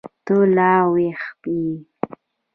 ته 0.25 0.35
لا 0.55 0.71
ويښه 0.91 1.31
يې. 1.61 1.69